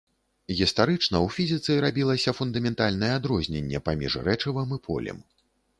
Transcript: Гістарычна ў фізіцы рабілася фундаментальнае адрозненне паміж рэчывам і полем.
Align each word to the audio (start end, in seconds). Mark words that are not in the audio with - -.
Гістарычна 0.61 1.17
ў 1.25 1.35
фізіцы 1.35 1.77
рабілася 1.87 2.35
фундаментальнае 2.39 3.13
адрозненне 3.19 3.87
паміж 3.91 4.13
рэчывам 4.31 4.69
і 4.81 4.85
полем. 4.91 5.17